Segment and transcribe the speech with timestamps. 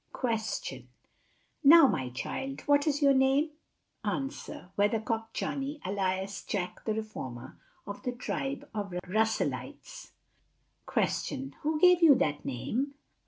[0.13, 0.87] Question.
[1.63, 3.51] Now my child, what is your Name?
[4.03, 4.71] Answer.
[4.75, 10.13] Weathercock Johnny, alias Jack the Reformer, of the tribe of Russellites.
[10.91, 11.51] Q.
[11.61, 12.95] Who gave you that Name?